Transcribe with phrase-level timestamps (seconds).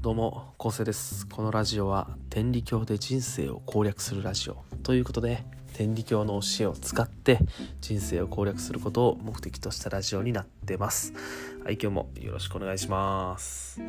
[0.00, 1.26] どうも、昴生です。
[1.26, 5.42] このラジオは天理教で人生を攻略するラジオということで、
[5.74, 7.40] 天理教の教えを使って
[7.80, 11.12] 人生を攻略することを目的としたラジオになってます。
[11.64, 13.80] はい、今日もよろしくお願いします。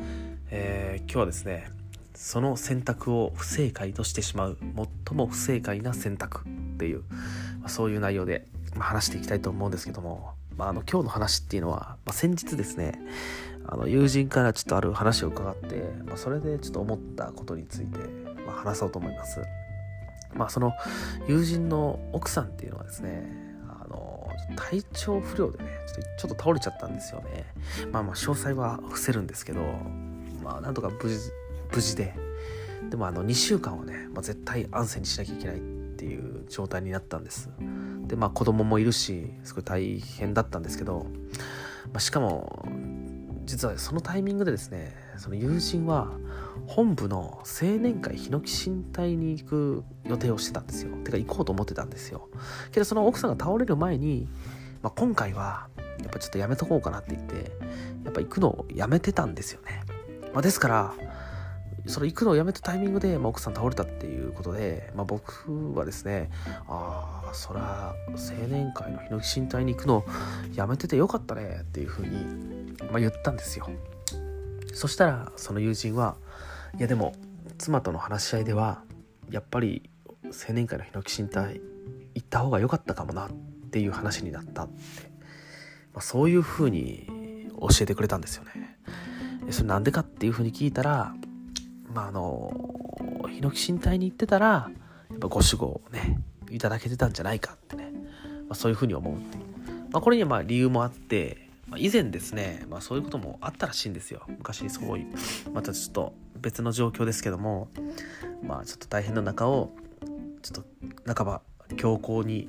[0.50, 1.70] えー今日はですね、
[2.12, 4.58] その選択を不正解としてしまう
[5.06, 7.04] 最も不正解な選択っていう、
[7.60, 13.00] まあそういう内容で、まあ話していきたいと思うんですけども、まあ、あの今日の話っていうのは、まあ、先日ですね
[13.72, 17.98] あの友人からちょっとある話を伺って、まあ、それでちょっと思ったことについて、
[18.44, 19.40] まあ、話そうと思います。
[20.34, 20.72] まあその
[21.28, 23.32] 友人の奥さんっていうのはですね
[23.68, 25.70] あの体調不良でね
[26.18, 27.46] ちょっと倒れちゃったんですよね。
[27.92, 29.62] まあまあ詳細は伏せるんですけど
[30.42, 31.30] まあなんとか無事
[31.72, 32.14] 無事で
[32.90, 35.60] でもあの2週間はね、まあ、絶対安静にしなきゃいけないっ
[35.96, 37.50] ていう状態になったんです。
[38.06, 41.06] でまあ子供もいるしすごい大変だったんですけど、
[41.92, 42.64] まあ、しかも
[43.44, 46.12] 実はそのタイミングでですねその友人は
[46.66, 50.96] 本部の青年会ヒノキ新隊に行く予定をしてたんですよ。
[51.04, 52.28] てか行こうと思ってたんですよ。
[52.70, 54.28] けどその奥さんが倒れる前に、
[54.82, 55.68] まあ、今回は
[56.00, 57.50] やっぱちょっとやめとこうかなって言って
[58.04, 59.82] やっぱ行くのをやめてたんですよね、
[60.32, 60.94] まあ、ですから
[61.90, 66.30] その行くのをやめたタイミングで、まあ、奥さん倒れたっていうことで、まあ、僕はですね
[66.68, 68.16] ああそら青
[68.48, 70.04] 年会のヒノキ新隊に行くの
[70.54, 73.68] やめててよかったねっていうふうに、まあ、言ったんですよ。
[74.72, 76.16] そしたらその友人は
[76.78, 77.14] いやでも
[77.58, 78.82] 妻との話し合いでは
[79.30, 79.90] やっぱり
[80.24, 81.60] 青年会のヒノキ新隊
[82.14, 83.30] 行った方が良かったかもなっ
[83.70, 84.72] ていう話になったって、
[85.92, 88.78] まあ、そういうふうに教えてくれたんですよね。
[89.44, 91.14] でそれなんでかっていうふうに聞いたら
[91.94, 92.52] まああの
[93.28, 94.70] ヒノキ新隊に行ってたら
[95.10, 96.18] やっぱご守護をね
[96.50, 97.90] いただけてたんじゃないかってね、
[98.48, 99.44] まあ、そういうふうに思うっていう、
[99.90, 104.22] まあ、これにはまあ理由もあって、まあ、以前ですね、まあ、そういうこともあったらしいんですよ。
[104.28, 105.06] 昔そうい
[105.52, 107.68] またちょっと別の状況ですけども
[108.42, 109.70] まあちょっと大変な中を
[110.42, 110.64] ちょっ
[111.04, 111.42] と半ば
[111.76, 112.48] 強行に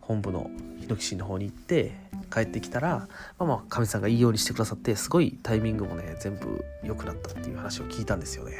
[0.00, 0.50] 本部の
[0.80, 3.08] ヒノキの方に行って帰ってきたら
[3.38, 8.56] まあまあかみさんがいいようにしてくださってすごいタイミングもね全部良くなったっていう話を聞いたんですよね、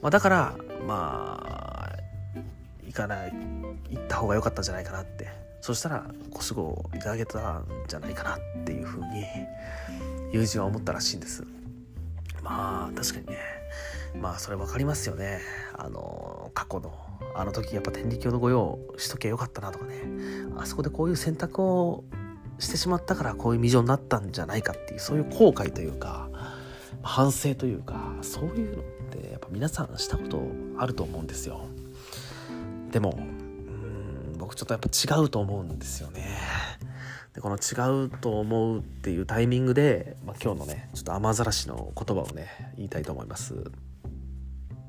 [0.00, 1.96] まあ、だからまあ
[2.86, 3.32] 行かない
[3.90, 5.42] 行った方が良かったんじゃないかなって。
[5.62, 9.24] そしたらご守護をいただけたんじゃないかなっていうふうに
[10.32, 11.44] 友人は思ったらしいんです。
[12.42, 13.38] まあ確かにね。
[14.20, 15.38] まあそれ分かりますよね。
[15.78, 16.92] あの過去の
[17.36, 20.02] あの時やっぱ天理教の御用しときゃよかったなとかね。
[20.56, 22.04] あそこでこういう選択を
[22.58, 26.28] してしまったからこういう未情になったんじゃないかっていうそういう後悔というか
[27.02, 30.42] 反省というかそういうのってやっぱ皆さんしたこと
[30.78, 31.66] あると思うんですよ。
[32.90, 36.38] でもうん僕ちょっとやっぱ違うと思うんですよね。
[37.34, 43.70] でこの違うと思うっていうタイミングで、まあ、今日のねちょっと雨ざらしの言葉をね言いたいと思います。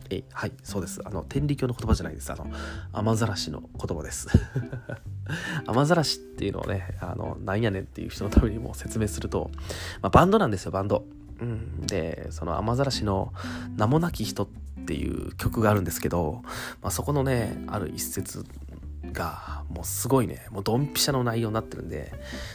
[0.10, 1.02] えはいそうです。
[1.06, 2.32] あの天理教の言葉じゃないです。
[2.32, 2.48] あの
[2.92, 4.28] 雨ざらしの言葉です。
[5.68, 9.52] 雨ざらしっていうのをねあのなんやねんっていう人のためにも説明すると、
[10.02, 11.06] まあ、バンドなんですよバンド。
[11.40, 13.34] うん、でその雨ざらしの
[13.76, 16.42] 「名もなき人」っていう曲があるんですけど、
[16.82, 18.46] まあ、そこのねある一節
[19.12, 22.14] がもうすごいねもうドンピシャの内容になってるんで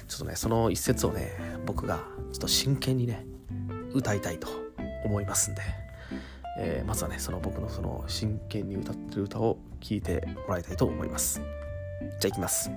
[0.09, 1.33] ちょっとねその一節をね
[1.67, 2.03] 僕がちょ
[2.37, 3.27] っと真剣にね
[3.93, 4.49] 歌いたいと
[5.05, 5.63] 思いますんで、
[6.61, 11.41] えーまずはねその僕のその真剣に歌ってる歌を聴いてもらいたいと思います。
[12.01, 12.71] じゃあいきます。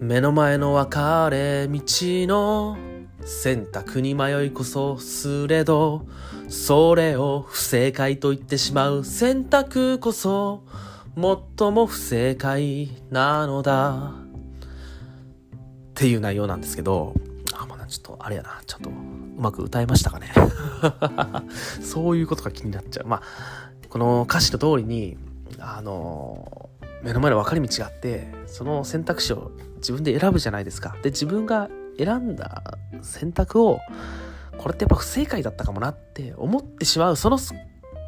[0.00, 2.76] 目の前の分かれ道の
[3.24, 6.06] 選択に迷いこそすれど
[6.48, 10.64] それを不正解と言ってしまう選択こそ
[11.14, 14.12] 最も不正解なのだ。
[15.96, 17.14] っていう内容なんですけど
[17.54, 18.90] あまあちょっとあれやなちょっと
[19.36, 20.32] うまく歌えましたかね？
[21.82, 23.06] そういうことが気になっちゃう。
[23.06, 23.22] まあ
[23.88, 25.16] この歌詞の通りに
[25.58, 26.70] あの
[27.02, 30.96] 目の前の分かれ道があってその選択肢を自分で選ぶじゃないですか。
[31.02, 33.80] で自分が選んだ選択を
[34.58, 37.38] これってやっぱ不正解だったかもなって思ってしまうその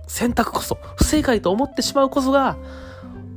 [0.06, 2.56] 選択こそ不正解と思ってしまうこそが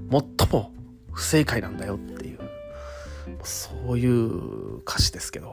[0.10, 0.72] 最も
[1.12, 2.40] 不正解なんだよっていう
[3.44, 5.48] そういう歌詞ですけど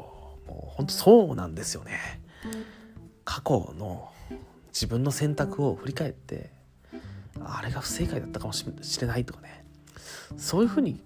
[0.47, 1.99] もう本当そうなんですよね。
[3.25, 4.11] 過去の
[4.69, 6.51] 自分の選択を振り返って
[7.41, 8.65] あれが不正解だったかもし
[9.01, 9.65] れないとかね
[10.37, 11.01] そういうふうに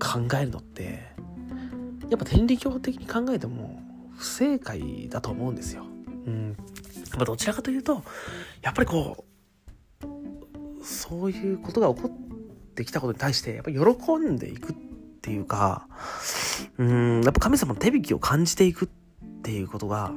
[0.00, 1.12] 考えるのって
[2.10, 3.82] やっぱ天理教的に考えても
[4.16, 5.84] 不正解だと思うんですよ。
[6.26, 6.56] うん。
[7.16, 8.02] まあ、どちらかというと、
[8.62, 9.24] やっぱりこ
[10.00, 14.76] う、そういうことが起こってきたことに対して、やっぱ喜んでいくっ
[15.20, 15.88] ていうか、
[16.78, 18.88] うん、やっぱ神様の手引きを感じていくっ
[19.42, 20.12] ていうことが、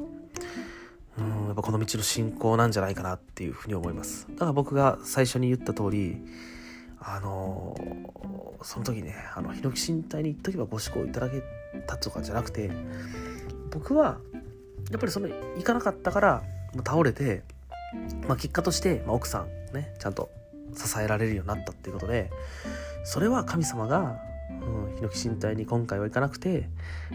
[1.18, 4.28] うんやっぱこの道の進行なんじゃないかなっていうふうに思います。
[4.32, 6.18] だから僕が最初に言った通り
[7.00, 11.44] あのー、その時ねあのヒノキ身体に行っとけばご志向いただけ
[11.86, 12.72] たとかじゃなくて
[13.72, 14.18] 僕は
[14.92, 16.44] やっぱりその行かなかったから
[16.78, 17.44] 倒れて、
[18.28, 20.30] まあ、結果として、まあ、奥さんねちゃんと
[20.76, 22.32] 支えられるようになったっていうことで
[23.04, 24.18] それは神様が、
[24.50, 26.70] うん、ヒノキ身体に今回は行かなくて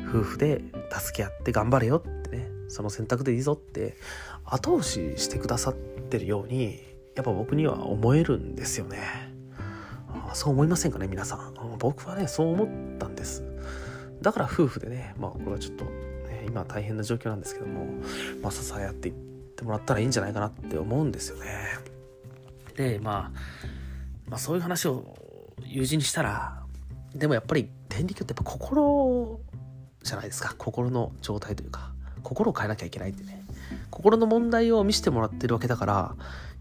[0.08, 0.62] 夫婦で
[0.92, 3.96] 助け合って頑張れよってねその選択でいいぞって
[4.44, 6.80] 後押ししてくださってるように
[7.16, 8.98] やっぱ僕には思えるんですよね。
[10.32, 11.54] そう思いませんかね皆さん。
[11.78, 13.42] 僕はねそう思ったんです。
[14.22, 17.86] だから夫婦でねまあこれはちょっと、ね、今大変な状況なんですけども、
[18.42, 21.48] まあ、支え合っていってもらったらいいんじゃないかなって思うんですよね。
[22.76, 23.40] でまあ
[24.28, 25.16] まあそういう話を
[25.64, 26.62] 友人にしたら
[27.14, 29.40] でもやっぱり天理教ってやっぱ心
[30.02, 30.54] じゃないですか。
[30.56, 31.89] 心の状態というか。
[32.22, 33.44] 心を変えなきゃいけないってね。
[33.90, 36.14] 心の問題を見せてもらってるわけだから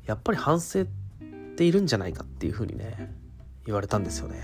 [0.06, 0.86] やっぱり反省っ
[1.56, 3.14] ているんじゃないかっていうふうにね
[3.66, 4.42] 言われたんですよね。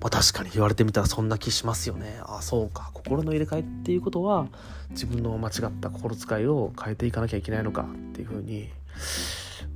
[0.00, 2.20] まあ確かに言われてみたらそんな気しますよね。
[2.22, 2.90] ああそうか。
[2.94, 4.46] 心の入れ替えっていうことは
[4.90, 8.68] 自分の間違った心遣いを変えていかなきゃいけないのかっていうふうに、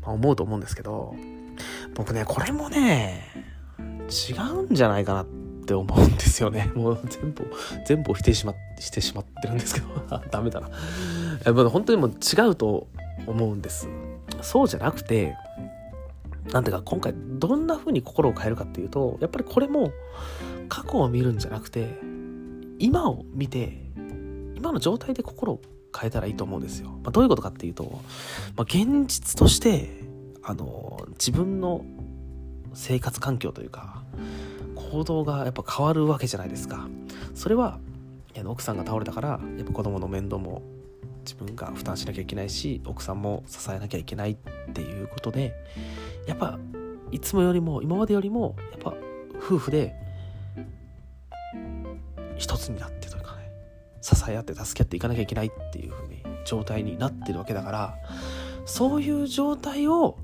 [0.02, 1.14] まあ、思うと思うんですけど。
[1.94, 3.28] 僕ねこれもね
[3.78, 6.70] 違うんじゃないかなってって思うんですよね。
[6.74, 7.50] もう全部、
[7.86, 9.86] 全部を否定しま、してしまってるんですけど、
[10.30, 10.68] ダメだな。
[11.46, 12.88] え本当にもう違うと
[13.26, 13.88] 思うんです。
[14.42, 15.34] そうじゃなくて、
[16.52, 19.92] なんていうか今回どんな風に心を変えるかっていうと、やっぱりこれも
[20.68, 21.88] 過去を見るんじゃなくて、
[22.78, 23.78] 今を見て、
[24.56, 25.60] 今の状態で心を
[25.96, 26.90] 変えたらいいと思うんですよ。
[27.04, 28.00] まあ、どういうことかっていうと、
[28.56, 29.88] まあ、現実として、
[30.42, 31.84] あの、自分の
[32.74, 34.01] 生活環境というか
[34.92, 36.86] 行動がやっぱ変わるわけじゃないですか。
[37.34, 37.80] それは
[38.44, 40.62] 奥さんが倒れたからやっぱ子供の面倒も
[41.24, 45.54] 自分が負担しなきゃいけないし奥さんも支えなきゃいけないっていうことで
[46.26, 46.58] やっぱ
[47.10, 48.94] いつもよりも今までよりもやっぱ
[49.38, 49.94] 夫婦で
[52.36, 53.50] 一つになってというかね
[54.00, 57.96] 支え合って助け合っていかなきゃいけないっていう風に状態になってるわけだから
[58.64, 60.16] そういう状態を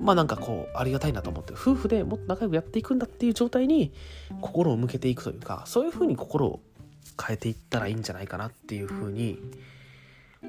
[0.00, 3.92] まあなんかこうありがたいなと思って夫婦でもっと仲良くやっていくんだっていう状態に
[4.40, 6.60] 心を向けていくというかそういうふうに心を
[7.22, 9.38] 変えていったらいいんじゃないかなっていうふうに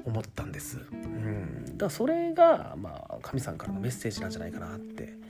[0.06, 0.78] 思ったんです。
[0.90, 5.20] うん、だからそれが、まあ、神さんからのメッセージなんじゃないかなって。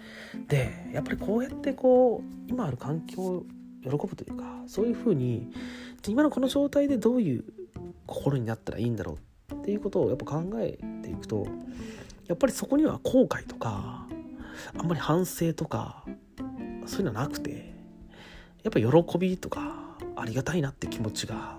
[0.48, 3.44] でやっぱりこうやってこう今ある環境を
[3.82, 5.52] 喜ぶというかそういうふうに
[6.06, 7.44] 今のこの状態でどういう
[8.06, 9.18] 心になったらいいんだろ
[9.50, 11.46] うっていうことをやっぱ考えていくと
[12.28, 14.06] やっぱりそこには後悔とか
[14.78, 16.04] あんまり反省とか
[16.86, 17.74] そういうのはなくて
[18.62, 21.58] やっぱ喜びとかありがたいなって気持ちが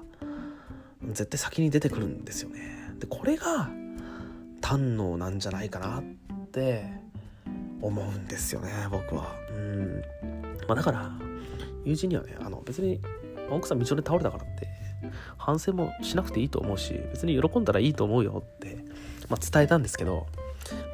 [1.03, 2.93] 絶対先に出てくるんですよね。
[2.99, 3.69] でこれが
[4.61, 6.03] 堪能なんじゃないかなっ
[6.51, 6.85] て
[7.81, 9.35] 思うんですよね僕は。
[9.49, 10.01] うん
[10.67, 11.11] まあ、だから
[11.83, 13.01] 友人にはねあの別に
[13.49, 14.67] 奥さん道で倒れたからって
[15.37, 18.77] 反省もしなくていいと思うし別に喜んだらいいと思うよって、
[19.29, 20.27] まあ、伝えたんですけど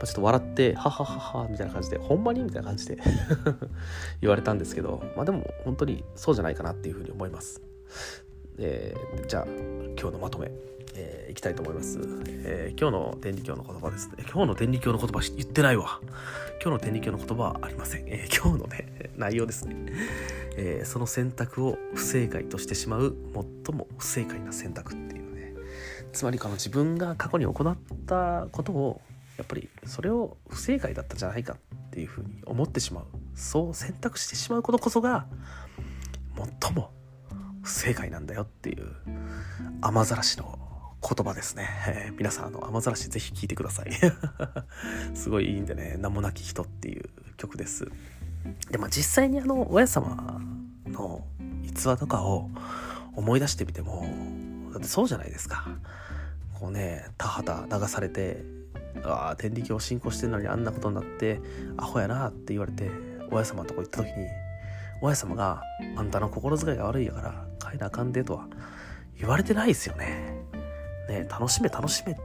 [0.07, 2.41] ちょっと笑って、ははははみたいな感じで、ほんまに？
[2.41, 2.97] みたいな感じで
[4.21, 7.61] 言われたんですけど、まあでも本当にそうじゃないかなっていうふうに思います。
[8.57, 9.45] えー、じゃあ、
[9.99, 10.51] 今日のまとめ、
[10.95, 11.97] えー、いきたいと思います。
[12.27, 14.15] えー、今日の天理教の言葉ですね。
[14.19, 15.99] 今日の天理教の言葉言ってないわ。
[16.61, 18.03] 今日の天理教の言葉はありません。
[18.07, 19.75] え、今日のね、 内容ですね。
[20.57, 23.15] え、その選択を不正解としてしまう
[23.65, 25.53] 最も不正解な選択っていうね。
[26.11, 29.01] つまりこの自分が過去に行ったことを
[29.39, 33.05] やっぱりそれを不正解だったじゃないかっていうふうに思ってしまう。
[33.35, 35.27] そう選択してしまうことこそが
[36.61, 36.91] 最も
[37.61, 38.91] 不正解なんだよっていう
[39.79, 40.59] 雨ざらしの
[41.01, 43.91] 言葉ですね、えー、皆さんあの雨ざらしぜひ聴いてください。
[45.15, 47.89] すごいいいんでね名もなき人っていう曲です。
[48.69, 50.41] でまあ実際にあの親様
[50.85, 51.25] の
[51.63, 52.49] 逸話とかを
[53.15, 54.05] 思い出してみても
[54.73, 55.65] だってそうじゃないですか。
[56.59, 58.58] こうね田畑流されて
[59.03, 61.41] ああ天理教を信仰してるのにあんなことになって
[61.77, 62.89] アホやなって言われて
[63.31, 64.27] 親様のとこ行った時に
[65.01, 65.63] 親様が
[65.95, 68.47] 「あんたの心遣いが悪いやから帰らあかんで」とは
[69.19, 70.43] 言われてないですよね。
[71.07, 72.15] ね楽しめ楽しめっ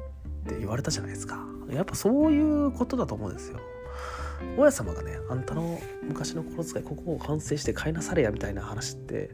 [0.46, 1.38] て言われたじゃないですか。
[1.70, 3.58] やっぱそういうことだと思うんですよ。
[4.58, 9.30] 親様がねあんたの昔の心遣いここを反省して買いなされやみたいな話って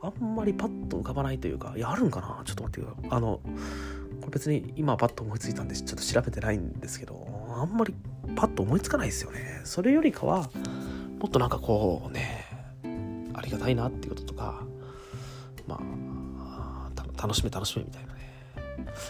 [0.00, 2.42] あんまりパッと浮かばないというかいやあるんかな？
[2.44, 3.40] ちょっと待ってくださいあの
[4.24, 7.94] これ別に今パッと思いついたんでちょっと調べてないんですけどあんまり
[8.34, 9.60] パッと思いつかないですよね。
[9.64, 10.48] それよりかは
[11.20, 12.46] もっとなんかこうね
[13.34, 14.62] ありがたいなっていうこととか
[15.66, 15.78] ま
[16.38, 16.90] あ
[17.20, 18.20] 楽しめ楽しめみたいなね、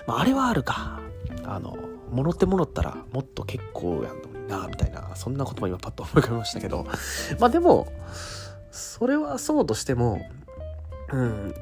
[0.06, 1.00] まあ、あれはあるか。
[1.44, 1.76] あの
[2.11, 6.87] もろってもろったらもっと結構やんのになみたいなそんな言葉今パッと思い浮かべましたけど。
[7.38, 7.87] まあでも
[8.71, 10.26] それはそうとしても
[11.14, 11.54] うん。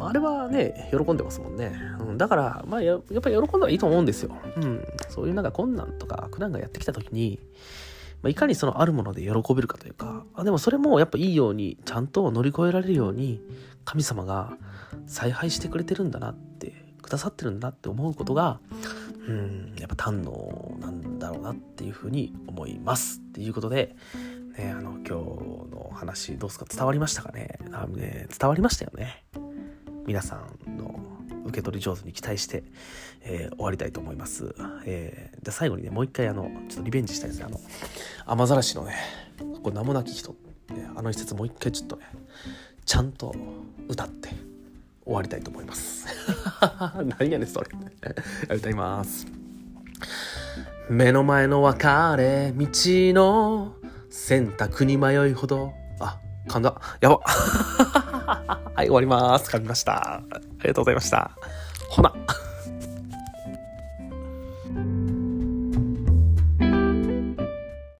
[0.00, 7.40] あれはね喜んでますもんね、うん、だからまあややっぱり喜んだらいいと思うんですよ、うん、そういうなんか困難とか苦難がやってきた時に
[8.22, 13.40] まあ、いかにそのあるもので喜べるかというかあでもそれもやっぱいいようにちゃんと乗り越えられるように
[13.84, 14.56] 神様が
[15.06, 18.58] 采配してくれてるんだなってくださってるんだって思うことが
[19.28, 23.20] うんやっぱ堪能なんだろうなっていうふうに思います。
[23.20, 23.94] っていうことで、
[24.58, 25.10] ね、あの今日
[25.70, 26.66] の話どうですか？
[26.68, 27.58] 伝わりましたかね？
[27.72, 29.24] あのね伝わりましたよね
[30.04, 30.98] 皆さんの
[31.44, 32.64] 受け取り上手に期待して、
[33.22, 34.54] えー、終わりたいと思います。
[34.84, 37.46] えー、じゃ最後にね、もう一回あの、ちょっとリベンジしたいですね。
[37.46, 37.58] あの、
[38.26, 38.96] 雨ざらしのね、
[39.62, 40.32] これ名もなき人、
[40.70, 42.02] ね、あの一節もう一回ちょっとね、
[42.84, 43.34] ちゃんと
[43.88, 44.28] 歌って
[45.04, 46.06] 終わりたいと思います。
[47.18, 47.68] 何やねん、それ。
[48.54, 49.26] 歌います。
[50.90, 51.86] 目の前の別
[52.18, 53.74] れ道の
[54.10, 56.80] 選択に迷いほど、あ、噛んだ。
[57.00, 57.20] やば。
[58.74, 59.50] はい、終わります。
[59.50, 60.14] 噛みました。
[60.14, 60.22] あ
[60.62, 61.30] りがとうございました。
[61.90, 62.14] ほな。